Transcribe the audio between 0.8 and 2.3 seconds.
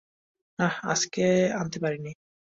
আজকে আনতে পারিনি।